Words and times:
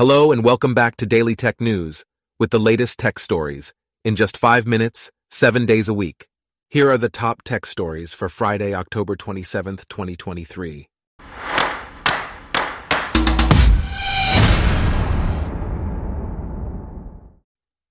Hello 0.00 0.32
and 0.32 0.42
welcome 0.42 0.72
back 0.72 0.96
to 0.96 1.04
Daily 1.04 1.36
Tech 1.36 1.60
News 1.60 2.06
with 2.38 2.48
the 2.48 2.58
latest 2.58 2.98
tech 2.98 3.18
stories 3.18 3.74
in 4.02 4.16
just 4.16 4.38
five 4.38 4.66
minutes, 4.66 5.10
seven 5.30 5.66
days 5.66 5.90
a 5.90 5.92
week. 5.92 6.26
Here 6.70 6.90
are 6.90 6.96
the 6.96 7.10
top 7.10 7.42
tech 7.42 7.66
stories 7.66 8.14
for 8.14 8.30
Friday, 8.30 8.72
October 8.72 9.14
27th, 9.14 9.86
2023. 9.90 10.88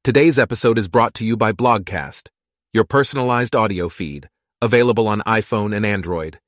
Today's 0.03 0.39
episode 0.39 0.79
is 0.79 0.87
brought 0.87 1.13
to 1.13 1.23
you 1.23 1.37
by 1.37 1.51
Blogcast, 1.51 2.29
your 2.73 2.85
personalized 2.85 3.55
audio 3.55 3.87
feed, 3.87 4.29
available 4.63 5.07
on 5.07 5.21
iPhone 5.27 5.75
and 5.75 5.85
Android. 5.85 6.39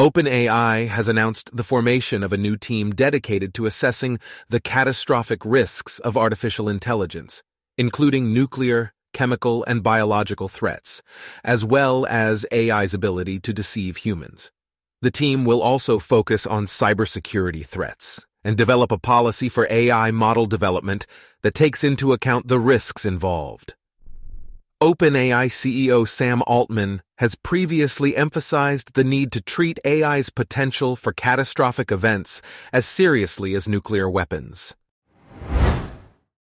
OpenAI 0.00 0.88
has 0.88 1.08
announced 1.08 1.54
the 1.54 1.62
formation 1.62 2.22
of 2.22 2.32
a 2.32 2.38
new 2.38 2.56
team 2.56 2.90
dedicated 2.90 3.52
to 3.52 3.66
assessing 3.66 4.18
the 4.48 4.58
catastrophic 4.58 5.44
risks 5.44 5.98
of 5.98 6.16
artificial 6.16 6.70
intelligence, 6.70 7.42
including 7.76 8.32
nuclear, 8.32 8.94
chemical, 9.12 9.62
and 9.64 9.82
biological 9.82 10.48
threats, 10.48 11.02
as 11.44 11.66
well 11.66 12.06
as 12.06 12.46
AI's 12.50 12.94
ability 12.94 13.40
to 13.40 13.52
deceive 13.52 13.98
humans. 13.98 14.50
The 15.02 15.10
team 15.10 15.44
will 15.44 15.60
also 15.60 15.98
focus 15.98 16.46
on 16.46 16.64
cybersecurity 16.64 17.66
threats 17.66 18.24
and 18.42 18.56
develop 18.56 18.90
a 18.90 18.98
policy 18.98 19.50
for 19.50 19.68
AI 19.68 20.12
model 20.12 20.46
development 20.46 21.06
that 21.42 21.52
takes 21.52 21.84
into 21.84 22.14
account 22.14 22.48
the 22.48 22.58
risks 22.58 23.04
involved. 23.04 23.74
OpenAI 24.82 25.50
CEO 25.50 26.08
Sam 26.08 26.42
Altman 26.46 27.02
has 27.18 27.34
previously 27.34 28.16
emphasized 28.16 28.94
the 28.94 29.04
need 29.04 29.30
to 29.32 29.42
treat 29.42 29.78
AI's 29.86 30.30
potential 30.30 30.96
for 30.96 31.12
catastrophic 31.12 31.92
events 31.92 32.40
as 32.72 32.86
seriously 32.86 33.54
as 33.54 33.68
nuclear 33.68 34.08
weapons. 34.08 34.74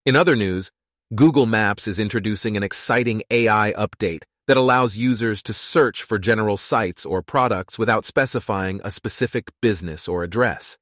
In 0.04 0.16
other 0.16 0.36
news, 0.36 0.72
Google 1.14 1.46
Maps 1.46 1.88
is 1.88 2.00
introducing 2.00 2.58
an 2.58 2.64
exciting 2.64 3.22
AI 3.30 3.72
update 3.78 4.24
that 4.48 4.58
allows 4.58 4.98
users 4.98 5.44
to 5.44 5.54
search 5.54 6.02
for 6.02 6.18
general 6.18 6.58
sites 6.58 7.06
or 7.06 7.22
products 7.22 7.78
without 7.78 8.04
specifying 8.04 8.82
a 8.84 8.90
specific 8.90 9.52
business 9.62 10.08
or 10.08 10.24
address. 10.24 10.80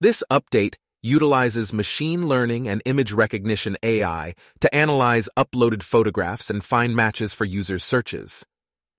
This 0.00 0.24
update 0.32 0.76
utilizes 1.02 1.72
machine 1.72 2.28
learning 2.28 2.68
and 2.68 2.82
image 2.84 3.12
recognition 3.12 3.76
AI 3.82 4.34
to 4.60 4.74
analyze 4.74 5.28
uploaded 5.36 5.82
photographs 5.82 6.50
and 6.50 6.64
find 6.64 6.96
matches 6.96 7.32
for 7.32 7.44
users' 7.44 7.84
searches. 7.84 8.44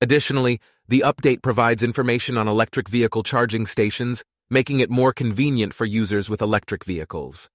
Additionally, 0.02 0.60
the 0.88 1.04
update 1.06 1.42
provides 1.42 1.84
information 1.84 2.38
on 2.38 2.48
electric 2.48 2.88
vehicle 2.88 3.24
charging 3.24 3.66
stations, 3.66 4.24
making 4.50 4.80
it 4.80 4.90
more 4.90 5.12
convenient 5.12 5.74
for 5.74 5.86
users 5.86 6.30
with 6.30 6.42
electric 6.42 6.86
vehicles. 6.86 7.50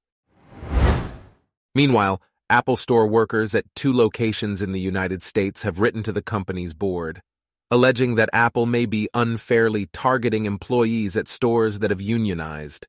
Meanwhile, 1.75 2.21
Apple 2.51 2.77
Store 2.77 3.07
workers 3.07 3.55
at 3.55 3.65
two 3.75 3.95
locations 3.95 4.61
in 4.61 4.73
the 4.73 4.81
United 4.81 5.23
States 5.23 5.63
have 5.63 5.81
written 5.81 6.03
to 6.03 6.13
the 6.13 6.21
company's 6.21 6.75
board, 6.75 7.23
alleging 7.71 8.17
that 8.17 8.29
Apple 8.35 8.67
may 8.67 8.85
be 8.85 9.09
unfairly 9.15 9.87
targeting 9.87 10.45
employees 10.45 11.17
at 11.17 11.29
stores 11.29 11.79
that 11.79 11.91
have 11.91 12.03
unionized. 12.03 12.87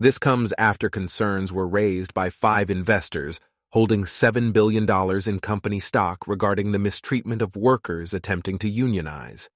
This 0.00 0.18
comes 0.18 0.52
after 0.58 0.90
concerns 0.90 1.52
were 1.52 1.68
raised 1.68 2.12
by 2.14 2.28
five 2.28 2.68
investors 2.68 3.38
holding 3.70 4.04
$7 4.04 4.52
billion 4.52 4.88
in 5.28 5.40
company 5.40 5.80
stock 5.80 6.26
regarding 6.26 6.72
the 6.72 6.78
mistreatment 6.78 7.42
of 7.42 7.56
workers 7.56 8.12
attempting 8.12 8.58
to 8.58 8.68
unionize. 8.68 9.48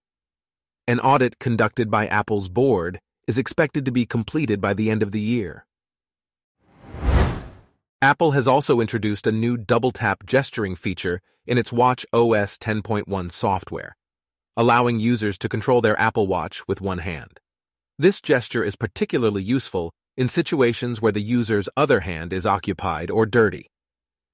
An 0.87 1.01
audit 1.01 1.39
conducted 1.39 1.91
by 1.91 2.07
Apple's 2.07 2.49
board 2.49 3.01
is 3.27 3.39
expected 3.39 3.85
to 3.85 3.93
be 3.93 4.07
completed 4.07 4.61
by 4.61 4.75
the 4.75 4.91
end 4.91 5.03
of 5.03 5.13
the 5.13 5.21
year. 5.21 5.67
Apple 8.01 8.31
has 8.31 8.47
also 8.47 8.81
introduced 8.81 9.27
a 9.27 9.33
new 9.33 9.57
double 9.57 9.91
tap 9.91 10.25
gesturing 10.25 10.77
feature 10.77 11.21
in 11.47 11.59
its 11.59 11.73
Watch 11.73 12.07
OS 12.13 12.59
10.1 12.59 13.33
software, 13.33 13.97
allowing 14.57 15.01
users 15.01 15.37
to 15.39 15.49
control 15.49 15.81
their 15.81 15.99
Apple 16.01 16.29
Watch 16.29 16.63
with 16.69 16.81
one 16.81 16.99
hand. 16.99 17.41
This 17.99 18.21
gesture 18.21 18.63
is 18.63 18.77
particularly 18.77 19.43
useful 19.43 19.93
in 20.19 20.29
situations 20.29 21.01
where 21.01 21.13
the 21.13 21.23
user's 21.23 21.69
other 21.77 22.01
hand 22.01 22.33
is 22.33 22.45
occupied 22.45 23.09
or 23.09 23.25
dirty. 23.25 23.71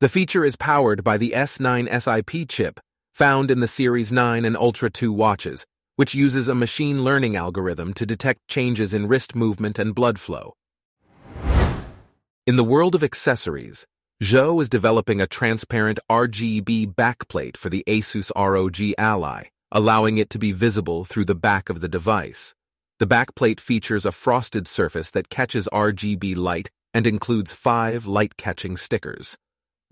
The 0.00 0.08
feature 0.08 0.42
is 0.42 0.56
powered 0.56 1.04
by 1.04 1.18
the 1.18 1.34
S9 1.36 1.88
SiP 2.00 2.48
chip 2.48 2.80
found 3.12 3.50
in 3.50 3.60
the 3.60 3.68
Series 3.68 4.10
9 4.10 4.46
and 4.46 4.56
Ultra 4.56 4.90
2 4.90 5.12
watches, 5.12 5.66
which 5.96 6.14
uses 6.14 6.48
a 6.48 6.54
machine 6.54 7.04
learning 7.04 7.36
algorithm 7.36 7.92
to 7.94 8.06
detect 8.06 8.48
changes 8.48 8.94
in 8.94 9.06
wrist 9.06 9.36
movement 9.36 9.78
and 9.78 9.94
blood 9.94 10.18
flow. 10.18 10.54
In 12.46 12.56
the 12.56 12.64
world 12.64 12.94
of 12.94 13.04
accessories, 13.04 13.86
Jsaux 14.22 14.62
is 14.62 14.70
developing 14.70 15.20
a 15.20 15.26
transparent 15.26 15.98
RGB 16.10 16.94
backplate 16.94 17.58
for 17.58 17.68
the 17.68 17.84
Asus 17.86 18.32
ROG 18.34 18.94
Ally, 18.96 19.44
allowing 19.70 20.16
it 20.16 20.30
to 20.30 20.38
be 20.38 20.50
visible 20.50 21.04
through 21.04 21.26
the 21.26 21.34
back 21.34 21.68
of 21.68 21.80
the 21.82 21.88
device. 21.88 22.54
The 23.00 23.08
backplate 23.08 23.58
features 23.58 24.06
a 24.06 24.12
frosted 24.12 24.68
surface 24.68 25.10
that 25.10 25.28
catches 25.28 25.68
RGB 25.72 26.36
light 26.36 26.70
and 26.94 27.08
includes 27.08 27.52
five 27.52 28.06
light-catching 28.06 28.76
stickers. 28.76 29.36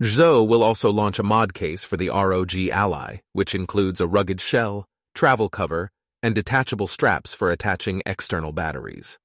Jsaux 0.01 0.47
will 0.47 0.63
also 0.63 0.89
launch 0.89 1.19
a 1.19 1.23
mod 1.23 1.53
case 1.53 1.83
for 1.83 1.97
the 1.97 2.07
ROG 2.07 2.55
Ally, 2.71 3.17
which 3.33 3.53
includes 3.53 3.99
a 3.99 4.07
rugged 4.07 4.39
shell, 4.39 4.85
travel 5.13 5.49
cover, 5.49 5.91
and 6.21 6.33
detachable 6.33 6.87
straps 6.87 7.33
for 7.33 7.51
attaching 7.51 8.01
external 8.05 8.53
batteries. 8.53 9.19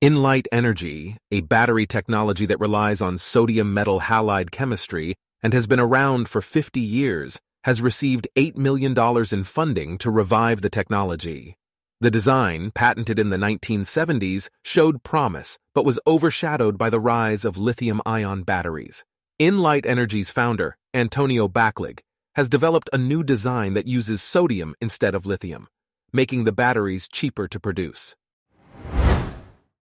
Inlyte 0.00 0.46
Energy, 0.52 1.16
a 1.32 1.40
battery 1.40 1.86
technology 1.86 2.46
that 2.46 2.60
relies 2.60 3.02
on 3.02 3.18
sodium 3.18 3.74
metal 3.74 3.98
halide 3.98 4.52
chemistry 4.52 5.16
and 5.42 5.52
has 5.52 5.66
been 5.66 5.80
around 5.80 6.28
for 6.28 6.40
50 6.40 6.78
years, 6.78 7.40
has 7.64 7.82
received 7.82 8.28
$8 8.36 8.56
million 8.56 8.96
in 9.32 9.42
funding 9.42 9.98
to 9.98 10.10
revive 10.10 10.62
the 10.62 10.70
technology. 10.70 11.56
The 11.98 12.10
design, 12.10 12.72
patented 12.72 13.18
in 13.18 13.30
the 13.30 13.38
1970s, 13.38 14.50
showed 14.62 15.02
promise, 15.02 15.58
but 15.74 15.86
was 15.86 15.98
overshadowed 16.06 16.76
by 16.76 16.90
the 16.90 17.00
rise 17.00 17.46
of 17.46 17.56
lithium-ion 17.56 18.42
batteries. 18.42 19.02
Inlyte 19.40 19.86
Energy's 19.86 20.28
founder, 20.28 20.76
Antonio 20.92 21.48
Baclig, 21.48 22.00
has 22.34 22.50
developed 22.50 22.90
a 22.92 22.98
new 22.98 23.24
design 23.24 23.72
that 23.72 23.86
uses 23.86 24.20
sodium 24.20 24.74
instead 24.78 25.14
of 25.14 25.24
lithium, 25.24 25.68
making 26.12 26.44
the 26.44 26.52
batteries 26.52 27.08
cheaper 27.08 27.48
to 27.48 27.58
produce. 27.58 28.14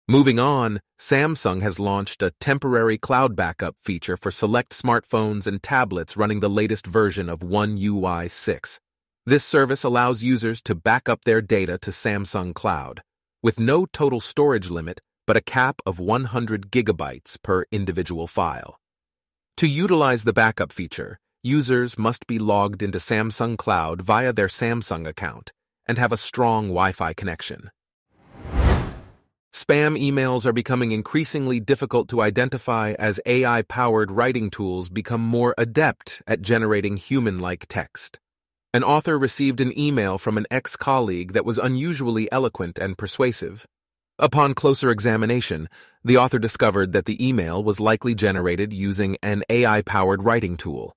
Moving 0.08 0.40
on, 0.40 0.80
Samsung 0.98 1.62
has 1.62 1.78
launched 1.78 2.24
a 2.24 2.32
temporary 2.40 2.98
cloud 2.98 3.36
backup 3.36 3.76
feature 3.78 4.16
for 4.16 4.32
select 4.32 4.72
smartphones 4.72 5.46
and 5.46 5.62
tablets 5.62 6.16
running 6.16 6.40
the 6.40 6.50
latest 6.50 6.88
version 6.88 7.28
of 7.28 7.44
One 7.44 7.78
UI 7.80 8.28
6. 8.28 8.80
This 9.30 9.44
service 9.44 9.84
allows 9.84 10.24
users 10.24 10.60
to 10.62 10.74
back 10.74 11.08
up 11.08 11.22
their 11.22 11.40
data 11.40 11.78
to 11.82 11.92
Samsung 11.92 12.52
Cloud, 12.52 13.04
with 13.44 13.60
no 13.60 13.86
total 13.86 14.18
storage 14.18 14.70
limit 14.70 15.00
but 15.24 15.36
a 15.36 15.40
cap 15.40 15.80
of 15.86 16.00
100 16.00 16.72
gigabytes 16.72 17.40
per 17.40 17.64
individual 17.70 18.26
file. 18.26 18.80
To 19.58 19.68
utilize 19.68 20.24
the 20.24 20.32
backup 20.32 20.72
feature, 20.72 21.20
users 21.44 21.96
must 21.96 22.26
be 22.26 22.40
logged 22.40 22.82
into 22.82 22.98
Samsung 22.98 23.56
Cloud 23.56 24.02
via 24.02 24.32
their 24.32 24.48
Samsung 24.48 25.06
account 25.06 25.52
and 25.86 25.96
have 25.96 26.10
a 26.10 26.16
strong 26.16 26.70
Wi-Fi 26.70 27.12
connection. 27.12 27.70
Spam 29.54 29.96
emails 29.96 30.44
are 30.44 30.52
becoming 30.52 30.90
increasingly 30.90 31.60
difficult 31.60 32.08
to 32.08 32.20
identify 32.20 32.94
as 32.98 33.20
AI-powered 33.26 34.10
writing 34.10 34.50
tools 34.50 34.88
become 34.88 35.20
more 35.20 35.54
adept 35.56 36.20
at 36.26 36.42
generating 36.42 36.96
human-like 36.96 37.66
text. 37.68 38.18
An 38.72 38.84
author 38.84 39.18
received 39.18 39.60
an 39.60 39.76
email 39.76 40.16
from 40.16 40.38
an 40.38 40.46
ex-colleague 40.48 41.32
that 41.32 41.44
was 41.44 41.58
unusually 41.58 42.30
eloquent 42.30 42.78
and 42.78 42.96
persuasive. 42.96 43.66
Upon 44.16 44.54
closer 44.54 44.92
examination, 44.92 45.68
the 46.04 46.16
author 46.16 46.38
discovered 46.38 46.92
that 46.92 47.06
the 47.06 47.26
email 47.26 47.64
was 47.64 47.80
likely 47.80 48.14
generated 48.14 48.72
using 48.72 49.16
an 49.24 49.42
AI-powered 49.50 50.22
writing 50.22 50.56
tool. 50.56 50.94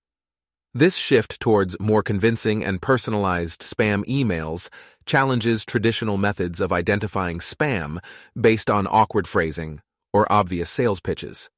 This 0.76 0.98
shift 0.98 1.40
towards 1.40 1.80
more 1.80 2.04
convincing 2.04 2.64
and 2.64 2.80
personalized 2.80 3.64
spam 3.64 4.06
emails 4.06 4.70
challenges 5.08 5.66
traditional 5.66 6.18
methods 6.18 6.62
of 6.62 6.72
identifying 6.72 7.40
spam 7.40 7.98
based 8.40 8.70
on 8.70 8.86
awkward 8.86 9.28
phrasing 9.28 9.82
or 10.14 10.32
obvious 10.32 10.70
sales 10.70 11.00
pitches. 11.00 11.50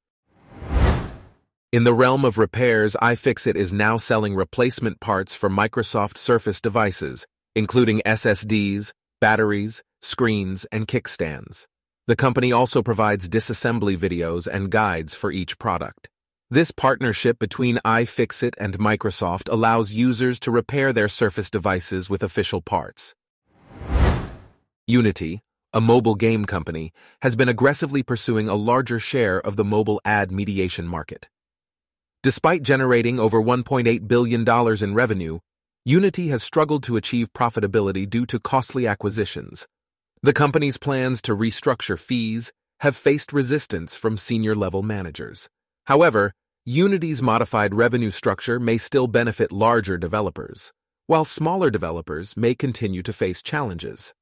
In 1.76 1.84
the 1.84 1.92
realm 1.92 2.24
of 2.24 2.38
repairs, 2.38 2.96
iFixit 3.02 3.54
is 3.54 3.74
now 3.74 3.98
selling 3.98 4.34
replacement 4.34 4.98
parts 4.98 5.34
for 5.34 5.50
Microsoft 5.50 6.16
Surface 6.16 6.58
devices, 6.58 7.26
including 7.54 8.00
SSDs, 8.06 8.92
batteries, 9.20 9.82
screens, 10.00 10.64
and 10.72 10.88
kickstands. 10.88 11.66
The 12.06 12.16
company 12.16 12.50
also 12.50 12.82
provides 12.82 13.28
disassembly 13.28 13.94
videos 13.98 14.46
and 14.46 14.70
guides 14.70 15.14
for 15.14 15.30
each 15.30 15.58
product. 15.58 16.08
This 16.50 16.70
partnership 16.70 17.38
between 17.38 17.78
iFixit 17.84 18.54
and 18.56 18.78
Microsoft 18.78 19.52
allows 19.52 19.92
users 19.92 20.40
to 20.40 20.50
repair 20.50 20.94
their 20.94 21.08
Surface 21.08 21.50
devices 21.50 22.08
with 22.08 22.22
official 22.22 22.62
parts. 22.62 23.14
Unity, 24.86 25.42
a 25.74 25.82
mobile 25.82 26.14
game 26.14 26.46
company, 26.46 26.94
has 27.20 27.36
been 27.36 27.50
aggressively 27.50 28.02
pursuing 28.02 28.48
a 28.48 28.54
larger 28.54 28.98
share 28.98 29.38
of 29.38 29.56
the 29.56 29.64
mobile 29.64 30.00
ad 30.06 30.32
mediation 30.32 30.86
market. 30.86 31.28
Despite 32.26 32.64
generating 32.64 33.20
over 33.20 33.40
$1.8 33.40 34.08
billion 34.08 34.44
in 34.82 34.94
revenue, 34.94 35.38
Unity 35.84 36.26
has 36.26 36.42
struggled 36.42 36.82
to 36.82 36.96
achieve 36.96 37.32
profitability 37.32 38.10
due 38.10 38.26
to 38.26 38.40
costly 38.40 38.84
acquisitions. 38.84 39.68
The 40.24 40.32
company's 40.32 40.76
plans 40.76 41.22
to 41.22 41.36
restructure 41.36 41.96
fees 41.96 42.52
have 42.80 42.96
faced 42.96 43.32
resistance 43.32 43.96
from 43.96 44.16
senior 44.16 44.56
level 44.56 44.82
managers. 44.82 45.48
However, 45.84 46.32
Unity's 46.64 47.22
modified 47.22 47.72
revenue 47.76 48.10
structure 48.10 48.58
may 48.58 48.76
still 48.76 49.06
benefit 49.06 49.52
larger 49.52 49.96
developers, 49.96 50.72
while 51.06 51.24
smaller 51.24 51.70
developers 51.70 52.36
may 52.36 52.56
continue 52.56 53.04
to 53.04 53.12
face 53.12 53.40
challenges. 53.40 54.12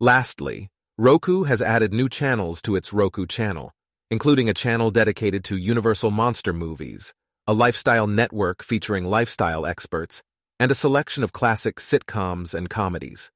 Lastly, 0.00 0.68
Roku 0.98 1.44
has 1.44 1.62
added 1.62 1.92
new 1.92 2.08
channels 2.08 2.60
to 2.62 2.74
its 2.74 2.92
Roku 2.92 3.24
channel, 3.24 3.70
including 4.10 4.48
a 4.48 4.54
channel 4.54 4.90
dedicated 4.90 5.44
to 5.44 5.56
Universal 5.56 6.10
Monster 6.10 6.52
movies, 6.52 7.14
a 7.46 7.52
lifestyle 7.52 8.06
network 8.06 8.62
featuring 8.62 9.04
lifestyle 9.04 9.66
experts, 9.66 10.22
and 10.58 10.70
a 10.70 10.74
selection 10.74 11.22
of 11.22 11.32
classic 11.32 11.76
sitcoms 11.76 12.54
and 12.54 12.70
comedies. 12.70 13.30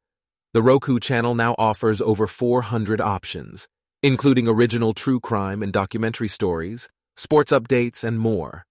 The 0.55 0.63
Roku 0.63 0.99
channel 0.99 1.35
now 1.35 1.55
offers 1.59 2.01
over 2.01 2.27
400 2.27 3.01
options, 3.01 3.69
including 4.03 4.49
original 4.49 4.95
true 4.95 5.21
crime 5.21 5.63
and 5.63 5.73
documentary 5.73 6.29
stories, 6.29 6.89
sports 7.17 7.53
updates, 7.53 8.05
and 8.05 8.19
more. 8.19 8.65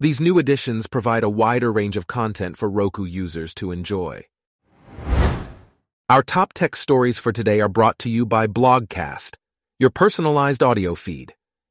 These 0.00 0.20
new 0.20 0.38
additions 0.38 0.86
provide 0.86 1.24
a 1.24 1.28
wider 1.28 1.72
range 1.72 1.96
of 1.96 2.06
content 2.06 2.56
for 2.56 2.70
Roku 2.70 3.04
users 3.04 3.52
to 3.54 3.72
enjoy. 3.72 4.22
Our 6.08 6.22
top 6.22 6.52
tech 6.54 6.76
stories 6.76 7.18
for 7.18 7.32
today 7.32 7.60
are 7.60 7.68
brought 7.68 7.98
to 7.98 8.08
you 8.08 8.24
by 8.24 8.46
Blogcast, 8.46 9.34
your 9.78 9.90
personalized 9.90 10.62
audio 10.62 10.94
feed. 10.94 11.34